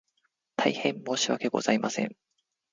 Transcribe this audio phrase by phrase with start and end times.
[0.55, 2.15] 大変申し訳ございません